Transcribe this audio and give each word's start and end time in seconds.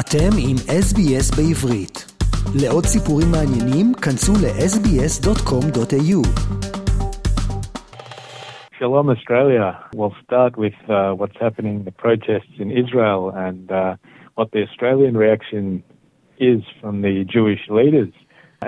אתם 0.00 0.30
עם 0.38 0.56
SBS 0.56 1.36
בעברית. 1.36 2.12
לעוד 2.62 2.84
סיפורים 2.84 3.28
מעניינים, 3.32 3.94
כנסו 4.02 4.32
ל-sbs.com.au. 4.32 6.20
Shalom 8.78 9.08
Australia. 9.16 9.66
We'll 9.94 10.16
start 10.26 10.52
with 10.56 10.78
uh, 10.88 11.12
what's 11.20 11.38
happening, 11.46 11.84
the 11.84 11.96
protests 12.04 12.56
in 12.58 12.70
Israel, 12.82 13.22
and 13.46 13.70
uh, 13.70 13.96
what 14.34 14.48
the 14.54 14.62
Australian 14.68 15.14
reaction 15.16 15.82
is 16.38 16.62
from 16.80 17.02
the 17.06 17.24
Jewish 17.34 17.62
leaders. 17.68 18.12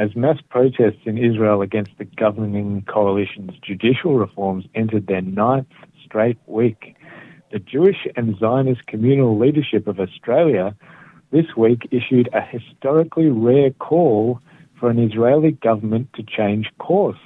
As 0.05 0.11
mass 0.15 0.39
protests 0.57 1.03
in 1.11 1.17
Israel 1.19 1.63
against 1.63 1.93
the 1.99 2.05
governing 2.05 2.85
coalition's 2.97 3.55
judicial 3.69 4.15
reforms 4.25 4.65
entered 4.75 5.07
their 5.07 5.23
ninth 5.23 5.75
straight 6.05 6.39
week, 6.47 6.97
the 7.55 7.61
Jewish 7.61 8.01
and 8.17 8.37
Zionist 8.39 8.87
communal 8.87 9.39
leadership 9.39 9.87
of 9.87 10.01
Australia 10.01 10.75
this 11.32 11.56
week 11.56 11.88
issued 11.92 12.30
a 12.34 12.42
historically 12.42 13.30
rare 13.30 13.72
call 13.72 14.42
for 14.80 14.90
an 14.90 15.00
Israeli 15.00 15.52
government 15.52 16.10
to 16.14 16.24
change 16.24 16.72
course. 16.80 17.20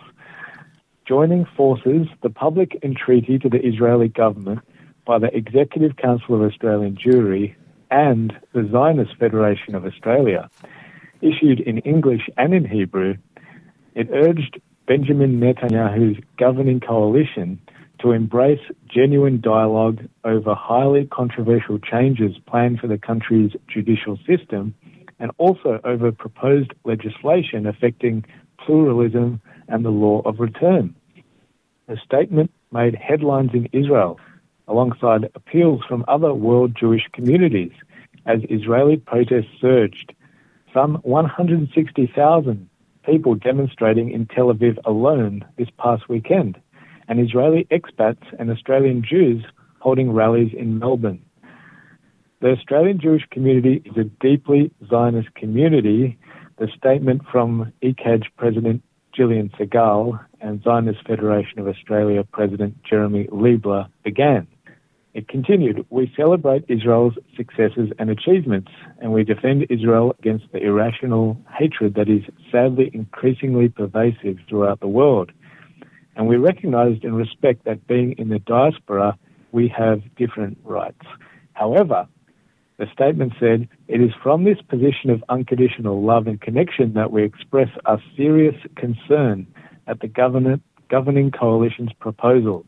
Joining 1.06 1.46
forces, 1.58 2.08
the 2.22 2.30
public 2.30 2.78
entreaty 2.84 3.38
to 3.40 3.50
the 3.50 3.66
Israeli 3.66 4.08
government 4.08 4.60
by 5.06 5.20
the 5.20 5.36
Executive 5.36 5.98
Council 5.98 6.36
of 6.36 6.42
Australian 6.42 6.96
Jewry 6.96 7.56
and 7.92 8.34
the 8.54 8.68
Zionist 8.72 9.16
Federation 9.18 9.76
of 9.76 9.86
Australia, 9.86 10.50
issued 11.22 11.60
in 11.60 11.78
English 11.80 12.30
and 12.38 12.54
in 12.54 12.66
Hebrew, 12.66 13.16
it 13.96 14.10
urged 14.12 14.60
Benjamin 14.88 15.40
Netanyahu's 15.40 16.22
governing 16.38 16.80
coalition 16.80 17.60
to 18.04 18.12
embrace 18.12 18.60
genuine 18.94 19.40
dialogue 19.40 20.02
over 20.26 20.54
highly 20.54 21.06
controversial 21.06 21.80
changes 21.80 22.36
planned 22.46 22.80
for 22.80 22.88
the 22.88 22.98
country's 22.98 23.52
judicial 23.68 24.20
system 24.28 24.76
and 25.20 25.32
also 25.38 25.80
over 25.86 26.12
proposed 26.12 26.74
legislation 26.84 27.66
affecting 27.66 28.26
pluralism 28.60 29.42
and 29.70 29.86
the 29.86 29.90
law 29.90 30.22
of 30.26 30.42
return. 30.42 30.94
The 31.88 31.98
statement 32.04 32.52
made 32.74 32.94
headlines 32.96 33.52
in 33.54 33.70
Israel 33.72 34.20
alongside 34.68 35.30
appeals 35.34 35.82
from 35.88 36.04
other 36.10 36.34
world 36.34 36.76
Jewish 36.78 37.08
communities 37.14 37.72
as 38.26 38.40
Israeli 38.50 38.98
protests 38.98 39.52
surged. 39.62 40.14
Some 40.74 40.96
160,000 41.04 42.70
people 43.06 43.36
demonstrating 43.36 44.12
in 44.12 44.26
Tel 44.26 44.48
Aviv 44.48 44.78
alone 44.84 45.46
this 45.58 45.70
past 45.78 46.10
weekend 46.10 46.60
and 47.08 47.20
Israeli 47.20 47.68
expats 47.72 48.24
and 48.40 48.50
Australian 48.50 49.04
Jews 49.04 49.44
holding 49.80 50.12
rallies 50.12 50.54
in 50.58 50.80
Melbourne. 50.80 51.24
The 52.42 52.52
Australian 52.52 53.00
Jewish 53.00 53.24
community 53.32 53.82
is 53.86 53.98
a 53.98 54.04
deeply 54.04 54.72
Zionist 54.90 55.34
community. 55.36 56.18
The 56.58 56.68
statement 56.78 57.22
from 57.32 57.72
ECAJ 57.82 58.24
President 58.38 58.84
Jillian 59.18 59.52
Segal 59.58 60.20
and 60.42 60.62
Zionist 60.64 61.06
Federation 61.08 61.60
of 61.60 61.68
Australia 61.68 62.24
President 62.24 62.76
Jeremy 62.84 63.28
Leibler 63.32 63.88
began. 64.04 64.48
It 65.14 65.28
continued, 65.28 65.86
we 65.92 66.12
celebrate 66.18 66.66
Israel's 66.68 67.14
successes 67.38 67.92
and 68.00 68.10
achievements, 68.10 68.72
and 69.00 69.14
we 69.14 69.24
defend 69.24 69.68
Israel 69.70 70.16
against 70.18 70.52
the 70.52 70.58
irrational 70.58 71.38
hatred 71.56 71.94
that 71.96 72.10
is 72.10 72.24
sadly 72.52 72.90
increasingly 72.94 73.70
pervasive 73.70 74.38
throughout 74.50 74.80
the 74.80 74.88
world. 74.88 75.32
And 76.16 76.28
we 76.28 76.38
recognized 76.38 77.04
and 77.04 77.16
respect 77.16 77.66
that 77.66 77.88
being 77.88 78.14
in 78.18 78.30
the 78.30 78.40
diaspora, 78.40 79.18
we 79.52 79.68
have 79.70 80.02
different 80.16 80.58
rights. 80.64 81.06
However, 81.54 82.08
the 82.78 82.88
statement 82.92 83.34
said, 83.40 83.68
it 83.88 84.02
is 84.02 84.12
from 84.22 84.44
this 84.44 84.60
position 84.68 85.10
of 85.10 85.24
unconditional 85.30 86.04
love 86.04 86.28
and 86.28 86.42
connection 86.42 86.94
that 86.94 87.12
we 87.12 87.24
express 87.24 87.70
our 87.86 88.02
serious 88.18 88.56
concern 88.76 89.48
at 89.88 90.00
the 90.00 90.08
governing 90.08 91.32
coalition's 91.32 91.94
proposals 92.00 92.66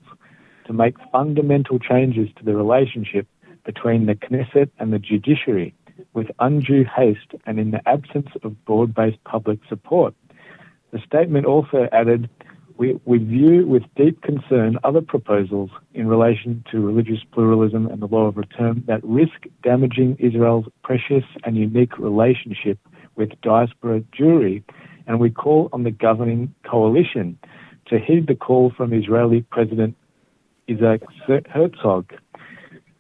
to 0.66 0.74
make 0.74 0.96
fundamental 1.12 1.80
changes 1.80 2.30
to 2.38 2.44
the 2.44 2.56
relationship 2.56 3.28
between 3.66 4.06
the 4.06 4.16
Knesset 4.16 4.70
and 4.80 4.94
the 4.94 5.00
judiciary 5.00 5.74
with 6.14 6.28
undue 6.40 6.86
haste 6.86 7.34
and 7.46 7.60
in 7.60 7.72
the 7.72 7.88
absence 7.88 8.30
of 8.44 8.66
broad 8.66 8.94
based 8.94 9.24
public 9.24 9.60
support. 9.68 10.14
The 10.92 11.00
statement 11.06 11.46
also 11.46 11.88
added 11.92 12.30
we, 12.78 13.00
we 13.06 13.20
view 13.20 13.66
with 13.66 13.84
deep 13.96 14.22
concern 14.22 14.78
other 14.84 15.02
proposals 15.02 15.70
in 15.94 16.08
relation 16.08 16.64
to 16.72 16.86
religious 16.86 17.20
pluralism 17.32 17.88
and 17.88 18.02
the 18.02 18.08
law 18.08 18.26
of 18.26 18.38
return 18.38 18.84
that 18.88 19.04
risk 19.04 19.46
damaging 19.64 20.18
Israel's 20.20 20.66
precious 20.84 21.24
and 21.44 21.56
unique 21.56 21.98
relationship 21.98 22.78
with 23.16 23.30
diaspora 23.42 24.02
Jewry, 24.18 24.64
and 25.08 25.20
we 25.20 25.30
call 25.30 25.70
on 25.72 25.84
the 25.84 25.92
governing 25.92 26.54
coalition 26.70 27.38
to 27.88 28.00
heed 28.00 28.28
the 28.28 28.36
call 28.36 28.72
from 28.76 28.94
Israeli 28.94 29.42
President 29.42 29.96
Isaac 30.70 31.04
Herzog. 31.48 32.14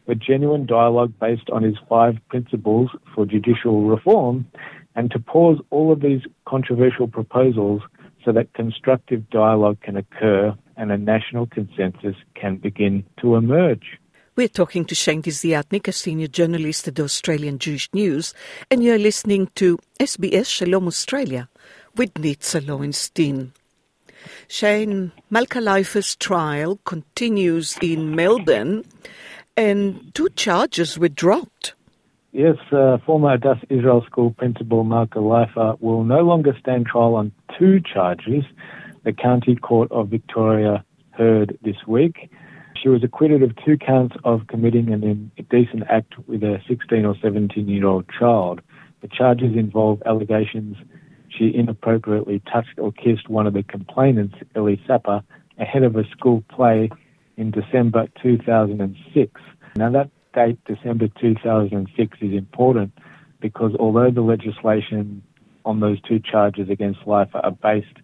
For 0.06 0.16
genuine 0.16 0.68
dialogue 0.68 1.14
based 1.20 1.50
on 1.50 1.64
his 1.64 1.76
five 1.90 2.18
principles 2.30 2.92
for 3.14 3.26
judicial 3.26 3.86
reform 3.86 4.46
and 4.96 5.10
to 5.12 5.20
pause 5.20 5.60
all 5.72 5.92
of 5.92 6.00
these 6.00 6.22
controversial 6.46 7.08
proposals 7.08 7.82
so 8.26 8.32
that 8.32 8.54
constructive 8.54 9.30
dialogue 9.30 9.78
can 9.82 9.96
occur 9.96 10.54
and 10.76 10.92
a 10.92 10.98
national 10.98 11.46
consensus 11.46 12.16
can 12.34 12.58
begin 12.58 13.06
to 13.22 13.36
emerge. 13.36 14.00
We're 14.36 14.50
talking 14.50 14.84
to 14.86 14.96
Shane 14.96 15.22
Desiatnik, 15.22 15.88
a 15.88 15.94
senior 15.94 16.28
journalist 16.28 16.90
at 16.90 16.96
the 16.96 17.04
Australian 17.04 17.58
Jewish 17.58 17.88
News, 17.94 18.34
and 18.70 18.84
you're 18.84 18.98
listening 18.98 19.48
to 19.56 19.80
SBS 20.00 20.48
Shalom 20.48 20.88
Australia 20.88 21.48
with 21.96 22.14
Nitza 22.16 22.68
Lowenstein. 22.68 23.54
Shane, 24.50 25.14
Malka 25.30 25.60
Leifer's 25.60 26.18
trial 26.18 26.80
continues 26.84 27.78
in 27.82 28.14
Melbourne, 28.14 28.84
and 29.56 30.14
two 30.14 30.28
charges 30.36 31.00
were 31.00 31.08
dropped. 31.08 31.75
Yes, 32.38 32.58
uh, 32.74 32.98
former 33.06 33.38
Adass 33.38 33.64
Israel 33.70 34.04
School 34.06 34.32
principal 34.32 34.84
Malka 34.84 35.20
Leifer 35.20 35.80
will 35.80 36.04
no 36.04 36.20
longer 36.20 36.54
stand 36.60 36.86
trial 36.86 37.16
on 37.16 37.32
two 37.58 37.80
charges 37.80 38.44
the 39.06 39.14
County 39.14 39.56
Court 39.56 39.90
of 39.90 40.10
Victoria 40.10 40.84
heard 41.12 41.58
this 41.64 41.78
week. 41.88 42.30
She 42.76 42.90
was 42.90 43.06
acquitted 43.06 43.42
of 43.42 43.56
two 43.64 43.78
counts 43.78 44.18
of 44.26 44.48
committing 44.48 44.92
an 44.92 45.32
indecent 45.38 45.84
act 45.90 46.16
with 46.28 46.44
a 46.44 46.60
16 46.68 47.06
or 47.06 47.16
17 47.22 47.70
year 47.70 47.86
old 47.86 48.04
child. 48.10 48.60
The 49.00 49.08
charges 49.08 49.56
involve 49.56 50.04
allegations 50.06 50.76
she 51.30 51.56
inappropriately 51.56 52.42
touched 52.52 52.78
or 52.78 52.92
kissed 52.92 53.30
one 53.30 53.48
of 53.48 53.54
the 53.54 53.64
complainants, 53.64 54.36
Elly 54.58 54.82
Sapper, 54.86 55.24
ahead 55.58 55.84
of 55.84 55.96
a 55.96 56.04
school 56.10 56.44
play 56.50 56.90
in 57.38 57.52
December 57.52 58.10
2006. 58.22 59.42
Now, 59.78 59.90
that 59.92 60.10
date, 60.36 60.60
December 60.66 61.08
2006, 61.20 62.18
is 62.22 62.34
important 62.34 62.92
because 63.40 63.74
although 63.80 64.12
the 64.12 64.22
legislation 64.22 65.24
on 65.64 65.80
those 65.80 66.00
two 66.02 66.20
charges 66.20 66.70
against 66.70 67.00
Leifer 67.02 67.44
are 67.44 67.52
based 67.52 67.98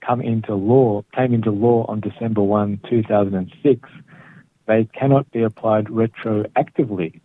come 0.00 0.20
into 0.20 0.54
law 0.54 1.02
came 1.14 1.34
into 1.34 1.50
law 1.50 1.84
on 1.88 2.00
December 2.00 2.42
1, 2.42 2.80
2006, 2.88 3.88
they 4.66 4.84
cannot 4.84 5.30
be 5.32 5.42
applied 5.42 5.86
retroactively. 5.86 7.20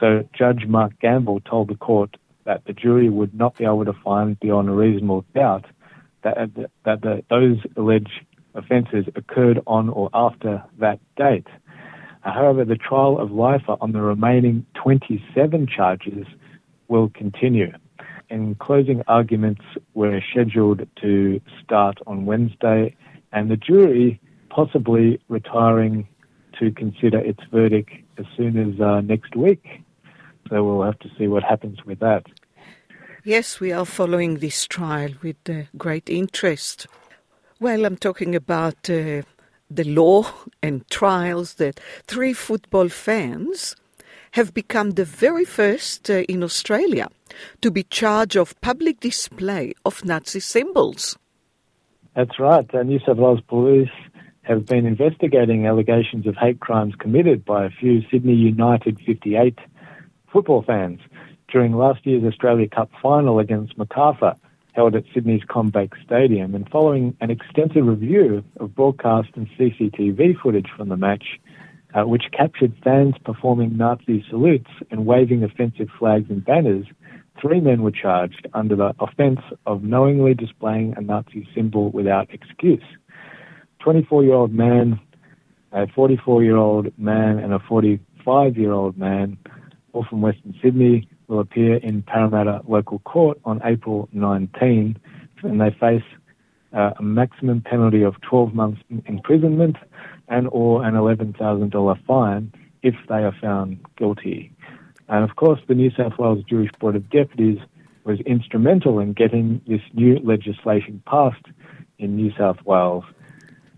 So 0.00 0.28
Judge 0.36 0.66
Mark 0.66 0.98
Gamble 1.00 1.40
told 1.40 1.68
the 1.68 1.74
court 1.74 2.16
that 2.44 2.64
the 2.64 2.72
jury 2.72 3.08
would 3.08 3.34
not 3.34 3.56
be 3.56 3.64
able 3.64 3.84
to 3.84 3.92
find 3.92 4.38
beyond 4.40 4.68
a 4.68 4.72
reasonable 4.72 5.24
doubt 5.34 5.66
that, 6.22 6.38
uh, 6.38 6.46
that 6.84 7.02
the, 7.02 7.22
those 7.28 7.58
alleged 7.76 8.24
offences 8.54 9.06
occurred 9.14 9.60
on 9.66 9.88
or 9.88 10.08
after 10.14 10.62
that 10.78 10.98
date. 11.16 11.46
However, 12.32 12.64
the 12.64 12.76
trial 12.76 13.18
of 13.18 13.30
Leifer 13.30 13.76
on 13.80 13.92
the 13.92 14.00
remaining 14.00 14.66
27 14.74 15.66
charges 15.66 16.26
will 16.88 17.10
continue. 17.10 17.72
And 18.30 18.58
closing 18.58 19.02
arguments 19.08 19.62
were 19.94 20.20
scheduled 20.30 20.86
to 21.00 21.40
start 21.62 21.98
on 22.06 22.26
Wednesday, 22.26 22.94
and 23.32 23.50
the 23.50 23.56
jury 23.56 24.20
possibly 24.50 25.20
retiring 25.28 26.06
to 26.58 26.70
consider 26.72 27.18
its 27.18 27.40
verdict 27.50 27.90
as 28.18 28.26
soon 28.36 28.58
as 28.58 28.80
uh, 28.80 29.00
next 29.00 29.36
week. 29.36 29.64
So 30.48 30.64
we'll 30.64 30.84
have 30.84 30.98
to 31.00 31.10
see 31.18 31.28
what 31.28 31.42
happens 31.42 31.84
with 31.84 32.00
that. 32.00 32.24
Yes, 33.24 33.60
we 33.60 33.72
are 33.72 33.84
following 33.84 34.38
this 34.38 34.66
trial 34.66 35.10
with 35.22 35.36
uh, 35.48 35.62
great 35.76 36.08
interest. 36.08 36.86
Well, 37.60 37.84
I'm 37.84 37.96
talking 37.96 38.34
about 38.34 38.88
uh, 38.88 39.22
the 39.70 39.84
law 39.84 40.24
and 40.62 40.88
trials 40.90 41.54
that 41.54 41.80
three 42.06 42.32
football 42.32 42.88
fans 42.88 43.76
have 44.32 44.52
become 44.54 44.92
the 44.92 45.04
very 45.04 45.44
first 45.44 46.10
uh, 46.10 46.24
in 46.28 46.42
Australia 46.42 47.08
to 47.60 47.70
be 47.70 47.82
charged 47.82 48.36
of 48.36 48.58
public 48.60 49.00
display 49.00 49.74
of 49.84 50.04
Nazi 50.04 50.40
symbols. 50.40 51.16
That's 52.14 52.38
right. 52.38 52.70
The 52.70 52.84
New 52.84 53.00
South 53.06 53.18
Wales 53.18 53.40
police 53.48 53.90
have 54.42 54.66
been 54.66 54.86
investigating 54.86 55.66
allegations 55.66 56.26
of 56.26 56.34
hate 56.36 56.60
crimes 56.60 56.94
committed 56.98 57.44
by 57.44 57.66
a 57.66 57.70
few 57.70 58.02
Sydney 58.10 58.34
United 58.34 58.98
58 59.00 59.58
football 60.32 60.62
fans. 60.62 61.00
during 61.50 61.72
last 61.72 62.06
year's 62.06 62.24
Australia 62.24 62.68
Cup 62.68 62.90
final 63.02 63.38
against 63.38 63.76
Macarthur, 63.78 64.34
held 64.78 64.94
at 64.94 65.02
Sydney's 65.12 65.42
CommBank 65.42 65.90
Stadium. 66.06 66.54
And 66.54 66.68
following 66.70 67.16
an 67.20 67.32
extensive 67.32 67.84
review 67.84 68.44
of 68.60 68.76
broadcast 68.76 69.30
and 69.34 69.48
CCTV 69.58 70.40
footage 70.40 70.68
from 70.76 70.88
the 70.88 70.96
match, 70.96 71.40
uh, 71.94 72.06
which 72.06 72.26
captured 72.30 72.72
fans 72.84 73.16
performing 73.24 73.76
Nazi 73.76 74.24
salutes 74.30 74.70
and 74.92 75.04
waving 75.04 75.42
offensive 75.42 75.88
flags 75.98 76.30
and 76.30 76.44
banners, 76.44 76.86
three 77.42 77.58
men 77.60 77.82
were 77.82 77.90
charged 77.90 78.46
under 78.54 78.76
the 78.76 78.94
offence 79.00 79.40
of 79.66 79.82
knowingly 79.82 80.32
displaying 80.32 80.94
a 80.96 81.00
Nazi 81.00 81.48
symbol 81.56 81.90
without 81.90 82.32
excuse. 82.32 82.84
24 83.80 84.22
year 84.22 84.34
old 84.34 84.52
man, 84.52 85.00
a 85.72 85.88
44 85.88 86.44
year 86.44 86.56
old 86.56 86.96
man, 86.96 87.40
and 87.40 87.52
a 87.52 87.58
45 87.58 88.56
year 88.56 88.70
old 88.70 88.96
man, 88.96 89.38
all 89.92 90.06
from 90.08 90.20
Western 90.20 90.54
Sydney, 90.62 91.08
will 91.28 91.40
appear 91.40 91.76
in 91.76 92.02
Parramatta 92.02 92.62
Local 92.66 92.98
Court 93.00 93.38
on 93.44 93.60
April 93.64 94.08
19, 94.12 94.98
and 95.42 95.60
they 95.60 95.70
face 95.78 96.02
uh, 96.72 96.90
a 96.98 97.02
maximum 97.02 97.60
penalty 97.60 98.02
of 98.02 98.20
12 98.22 98.54
months 98.54 98.80
imprisonment 99.06 99.76
and 100.28 100.48
or 100.50 100.84
an 100.84 100.94
$11,000 100.94 102.06
fine 102.06 102.52
if 102.82 102.94
they 103.08 103.22
are 103.22 103.34
found 103.40 103.78
guilty. 103.96 104.52
And 105.08 105.28
of 105.28 105.36
course, 105.36 105.60
the 105.68 105.74
New 105.74 105.90
South 105.90 106.18
Wales 106.18 106.44
Jewish 106.48 106.70
Board 106.78 106.96
of 106.96 107.08
Deputies 107.10 107.58
was 108.04 108.20
instrumental 108.20 108.98
in 108.98 109.12
getting 109.12 109.60
this 109.66 109.80
new 109.94 110.18
legislation 110.20 111.02
passed 111.06 111.44
in 111.98 112.16
New 112.16 112.32
South 112.36 112.58
Wales. 112.64 113.04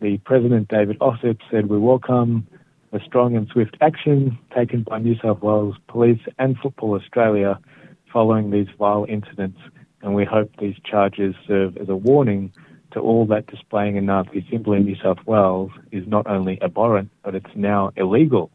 The 0.00 0.18
President, 0.18 0.68
David 0.68 0.98
Ossip, 1.00 1.38
said, 1.50 1.66
We 1.68 1.78
welcome 1.78 2.46
the 2.92 3.00
strong 3.06 3.36
and 3.36 3.46
swift 3.48 3.76
action 3.80 4.36
taken 4.54 4.82
by 4.82 4.98
New 4.98 5.14
South 5.22 5.42
Wales 5.42 5.76
Police 5.86 6.20
and 6.38 6.56
Football 6.58 6.94
Australia 6.94 7.58
following 8.12 8.50
these 8.50 8.66
vile 8.78 9.06
incidents, 9.08 9.60
and 10.02 10.14
we 10.14 10.24
hope 10.24 10.50
these 10.58 10.74
charges 10.84 11.34
serve 11.46 11.76
as 11.76 11.88
a 11.88 11.94
warning 11.94 12.52
to 12.92 12.98
all 12.98 13.24
that 13.26 13.46
displaying 13.46 13.96
a 13.96 14.00
Nazi 14.00 14.44
symbol 14.50 14.72
in 14.72 14.84
New 14.84 14.96
South 14.96 15.24
Wales 15.24 15.70
is 15.92 16.02
not 16.08 16.26
only 16.26 16.60
abhorrent, 16.62 17.10
but 17.22 17.36
it's 17.36 17.54
now 17.54 17.92
illegal. 17.96 18.50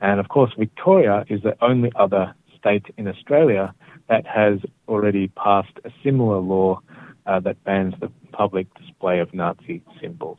And 0.00 0.20
of 0.20 0.28
course, 0.28 0.52
Victoria 0.56 1.24
is 1.28 1.42
the 1.42 1.56
only 1.60 1.90
other 1.96 2.32
state 2.56 2.86
in 2.96 3.08
Australia 3.08 3.74
that 4.08 4.24
has 4.26 4.60
already 4.86 5.28
passed 5.28 5.76
a 5.84 5.90
similar 6.04 6.38
law 6.38 6.80
uh, 7.26 7.40
that 7.40 7.62
bans 7.64 7.94
the 8.00 8.10
public 8.32 8.72
display 8.74 9.18
of 9.18 9.34
Nazi 9.34 9.82
symbols. 10.00 10.38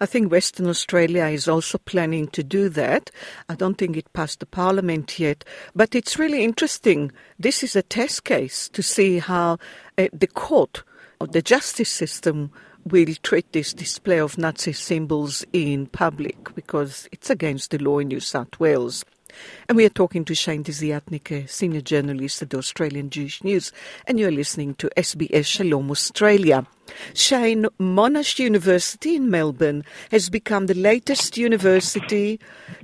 I 0.00 0.06
think 0.06 0.30
Western 0.30 0.66
Australia 0.66 1.26
is 1.26 1.48
also 1.48 1.78
planning 1.78 2.28
to 2.28 2.42
do 2.42 2.68
that. 2.70 3.10
I 3.48 3.54
don't 3.54 3.76
think 3.76 3.96
it 3.96 4.12
passed 4.12 4.40
the 4.40 4.46
parliament 4.46 5.18
yet, 5.18 5.44
but 5.74 5.94
it's 5.94 6.18
really 6.18 6.44
interesting. 6.44 7.12
This 7.38 7.62
is 7.62 7.76
a 7.76 7.82
test 7.82 8.24
case 8.24 8.68
to 8.70 8.82
see 8.82 9.18
how 9.18 9.58
uh, 9.98 10.08
the 10.12 10.26
court 10.26 10.82
or 11.20 11.26
the 11.26 11.42
justice 11.42 11.90
system 11.90 12.50
will 12.84 13.14
treat 13.22 13.52
this 13.52 13.72
display 13.72 14.18
of 14.18 14.38
Nazi 14.38 14.72
symbols 14.72 15.44
in 15.52 15.86
public 15.86 16.54
because 16.54 17.08
it's 17.12 17.30
against 17.30 17.70
the 17.70 17.78
law 17.78 17.98
in 17.98 18.08
New 18.08 18.20
South 18.20 18.58
Wales. 18.58 19.04
And 19.68 19.76
we 19.76 19.84
are 19.84 19.90
talking 19.90 20.24
to 20.24 20.34
Shane 20.34 20.64
Desiatnik, 20.64 21.48
senior 21.48 21.80
journalist 21.80 22.42
at 22.42 22.50
the 22.50 22.58
Australian 22.58 23.10
Jewish 23.10 23.42
News, 23.44 23.72
and 24.06 24.18
you're 24.18 24.30
listening 24.30 24.74
to 24.76 24.90
SBS 24.96 25.46
Shalom 25.46 25.90
Australia. 25.90 26.66
Shane, 27.14 27.66
Monash 27.78 28.38
University 28.38 29.16
in 29.16 29.30
Melbourne 29.30 29.84
has 30.10 30.28
become 30.28 30.66
the 30.66 30.74
latest 30.74 31.36
university 31.36 32.40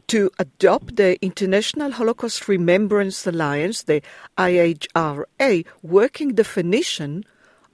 to 0.09 0.31
adopt 0.39 0.97
the 0.97 1.19
International 1.25 1.91
Holocaust 1.91 2.49
Remembrance 2.49 3.27
Alliance, 3.27 3.83
the 3.83 4.03
IHRA, 4.39 5.65
working 5.83 6.35
definition 6.35 7.25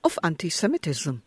of 0.04 0.18
anti 0.22 0.48
Semitism. 0.48 1.22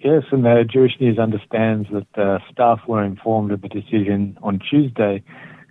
Yes, 0.00 0.22
and 0.30 0.44
the 0.44 0.64
Jewish 0.70 0.92
News 1.00 1.18
understands 1.18 1.88
that 1.92 2.06
the 2.14 2.38
staff 2.52 2.80
were 2.86 3.02
informed 3.02 3.50
of 3.50 3.62
the 3.62 3.68
decision 3.68 4.38
on 4.42 4.60
Tuesday 4.70 5.24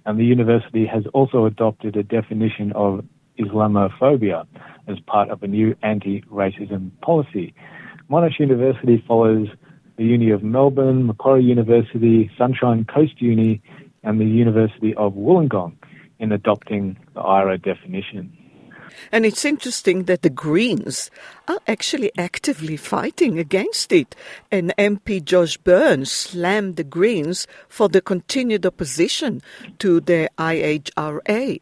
and 0.07 0.17
the 0.17 0.23
university 0.23 0.85
has 0.85 1.03
also 1.13 1.45
adopted 1.45 1.97
a 1.97 2.01
definition 2.01 2.71
of 2.71 3.03
Islamophobia 3.37 4.47
as 4.87 4.97
part 5.01 5.29
of 5.29 5.43
a 5.43 5.47
new 5.47 5.75
anti-racism 5.83 6.91
policy. 7.01 7.53
Monash 8.09 8.39
University 8.39 9.03
follows 9.05 9.49
the 9.97 10.05
Uni 10.05 10.29
of 10.29 10.43
Melbourne, 10.43 11.05
Macquarie 11.05 11.43
University, 11.43 12.31
Sunshine 12.37 12.85
Coast 12.85 13.21
Uni, 13.21 13.61
and 14.03 14.17
the 14.17 14.25
University 14.25 14.95
of 14.95 15.13
Wollongong 15.13 15.75
in 16.19 16.31
adopting 16.31 16.97
the 17.13 17.21
IHRA 17.21 17.61
definition. 17.61 18.31
And 19.11 19.25
it's 19.25 19.45
interesting 19.45 20.03
that 20.03 20.21
the 20.21 20.29
Greens 20.29 21.09
are 21.47 21.59
actually 21.67 22.11
actively 22.17 22.77
fighting 22.77 23.39
against 23.39 23.91
it. 23.91 24.15
And 24.51 24.73
MP 24.77 25.23
Josh 25.23 25.57
Burns 25.57 26.11
slammed 26.11 26.75
the 26.75 26.83
Greens 26.83 27.47
for 27.67 27.89
the 27.89 28.01
continued 28.01 28.65
opposition 28.65 29.41
to 29.79 29.99
the 29.99 30.29
IHRA. 30.37 31.61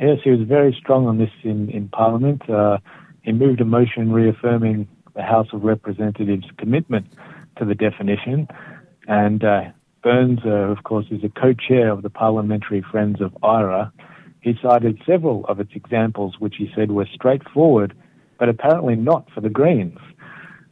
Yes, 0.00 0.18
he 0.22 0.30
was 0.30 0.46
very 0.46 0.76
strong 0.78 1.06
on 1.06 1.18
this 1.18 1.30
in, 1.42 1.70
in 1.70 1.88
Parliament. 1.88 2.48
Uh, 2.48 2.78
he 3.22 3.32
moved 3.32 3.60
a 3.60 3.64
motion 3.64 4.12
reaffirming 4.12 4.88
the 5.14 5.22
House 5.22 5.48
of 5.52 5.64
Representatives' 5.64 6.46
commitment 6.56 7.06
to 7.58 7.64
the 7.64 7.74
definition. 7.74 8.46
And 9.08 9.42
uh, 9.42 9.62
Burns, 10.02 10.40
uh, 10.44 10.50
of 10.50 10.84
course, 10.84 11.06
is 11.10 11.24
a 11.24 11.28
co 11.28 11.52
chair 11.52 11.90
of 11.90 12.02
the 12.02 12.10
Parliamentary 12.10 12.84
Friends 12.90 13.20
of 13.20 13.32
IHRA. 13.42 13.90
He 14.40 14.58
cited 14.62 15.02
several 15.04 15.44
of 15.46 15.60
its 15.60 15.72
examples, 15.74 16.36
which 16.38 16.56
he 16.56 16.70
said 16.74 16.90
were 16.90 17.06
straightforward, 17.12 17.94
but 18.38 18.48
apparently 18.48 18.96
not 18.96 19.30
for 19.30 19.40
the 19.40 19.50
Greens. 19.50 19.98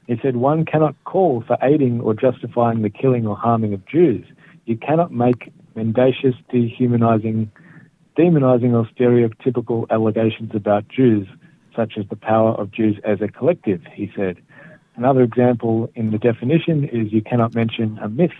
He 0.06 0.16
said 0.22 0.36
one 0.36 0.64
cannot 0.64 0.94
call 1.04 1.42
for 1.46 1.58
aiding 1.62 2.00
or 2.00 2.14
justifying 2.14 2.82
the 2.82 2.90
killing 2.90 3.26
or 3.26 3.36
harming 3.36 3.74
of 3.74 3.84
Jews. 3.86 4.24
You 4.64 4.76
cannot 4.76 5.12
make 5.12 5.52
mendacious, 5.74 6.36
dehumanizing, 6.50 7.50
demonizing, 8.16 8.72
or 8.72 8.88
stereotypical 8.94 9.88
allegations 9.90 10.52
about 10.54 10.88
Jews, 10.88 11.26
such 11.74 11.94
as 11.98 12.06
the 12.08 12.16
power 12.16 12.52
of 12.52 12.70
Jews 12.70 12.98
as 13.04 13.20
a 13.20 13.28
collective, 13.28 13.82
he 13.92 14.10
said. 14.16 14.38
Another 14.94 15.22
example 15.22 15.90
in 15.94 16.10
the 16.10 16.18
definition 16.18 16.84
is 16.84 17.12
you 17.12 17.20
cannot 17.20 17.54
mention 17.54 17.98
a 17.98 18.08
myth 18.08 18.30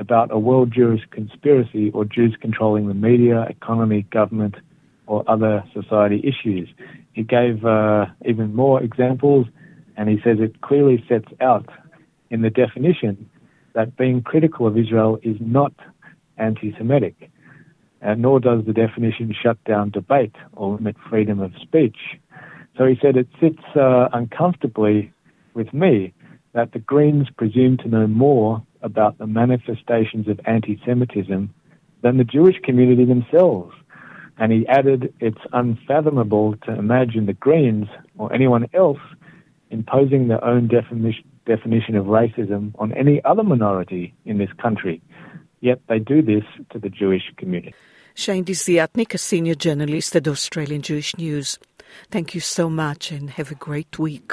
about 0.00 0.32
a 0.32 0.38
world 0.38 0.72
Jewish 0.72 1.02
conspiracy 1.10 1.90
or 1.92 2.04
Jews 2.04 2.34
controlling 2.40 2.88
the 2.88 2.94
media, 2.94 3.42
economy, 3.42 4.06
government, 4.10 4.56
or 5.06 5.22
other 5.28 5.62
society 5.74 6.20
issues. 6.24 6.68
He 7.12 7.22
gave 7.22 7.64
uh, 7.64 8.06
even 8.24 8.54
more 8.54 8.82
examples, 8.82 9.46
and 9.96 10.08
he 10.08 10.18
says 10.24 10.38
it 10.40 10.62
clearly 10.62 11.04
sets 11.08 11.28
out 11.40 11.68
in 12.30 12.40
the 12.42 12.50
definition 12.50 13.28
that 13.74 13.96
being 13.96 14.22
critical 14.22 14.66
of 14.66 14.78
Israel 14.78 15.18
is 15.22 15.36
not 15.38 15.74
anti 16.38 16.74
Semitic, 16.78 17.30
and 18.00 18.22
nor 18.22 18.40
does 18.40 18.64
the 18.64 18.72
definition 18.72 19.34
shut 19.40 19.62
down 19.64 19.90
debate 19.90 20.34
or 20.54 20.76
limit 20.76 20.96
freedom 21.08 21.40
of 21.40 21.52
speech. 21.60 21.98
So 22.78 22.86
he 22.86 22.98
said 23.02 23.16
it 23.16 23.28
sits 23.38 23.62
uh, 23.76 24.08
uncomfortably 24.12 25.12
with 25.52 25.74
me 25.74 26.14
that 26.54 26.72
the 26.72 26.78
Greens 26.78 27.28
presume 27.36 27.76
to 27.78 27.88
know 27.88 28.06
more 28.06 28.62
about 28.82 29.18
the 29.18 29.26
manifestations 29.26 30.28
of 30.28 30.40
anti 30.46 30.80
Semitism 30.84 31.52
than 32.02 32.16
the 32.16 32.24
Jewish 32.24 32.56
community 32.62 33.04
themselves. 33.04 33.74
And 34.38 34.52
he 34.52 34.66
added, 34.68 35.12
it's 35.20 35.40
unfathomable 35.52 36.56
to 36.64 36.72
imagine 36.72 37.26
the 37.26 37.34
Greens 37.34 37.88
or 38.16 38.32
anyone 38.32 38.68
else 38.72 38.98
imposing 39.70 40.28
their 40.28 40.42
own 40.42 40.66
definition, 40.66 41.24
definition 41.46 41.94
of 41.96 42.06
racism 42.06 42.72
on 42.78 42.92
any 42.94 43.22
other 43.24 43.42
minority 43.42 44.14
in 44.24 44.38
this 44.38 44.50
country. 44.60 45.02
Yet 45.60 45.80
they 45.88 45.98
do 45.98 46.22
this 46.22 46.44
to 46.70 46.78
the 46.78 46.88
Jewish 46.88 47.22
community. 47.36 47.74
Shane 48.14 48.44
Desiatnik, 48.44 49.14
a 49.14 49.18
senior 49.18 49.54
journalist 49.54 50.16
at 50.16 50.26
Australian 50.26 50.82
Jewish 50.82 51.16
News. 51.16 51.58
Thank 52.10 52.34
you 52.34 52.40
so 52.40 52.70
much 52.70 53.10
and 53.10 53.30
have 53.30 53.50
a 53.50 53.54
great 53.54 53.98
week. 53.98 54.32